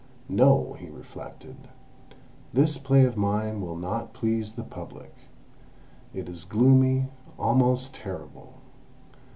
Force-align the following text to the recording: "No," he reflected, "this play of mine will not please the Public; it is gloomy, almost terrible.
"No," 0.29 0.75
he 0.79 0.89
reflected, 0.89 1.67
"this 2.51 2.79
play 2.79 3.05
of 3.05 3.15
mine 3.17 3.61
will 3.61 3.75
not 3.75 4.13
please 4.13 4.53
the 4.53 4.63
Public; 4.63 5.15
it 6.11 6.27
is 6.27 6.43
gloomy, 6.43 7.05
almost 7.37 7.93
terrible. 7.93 8.53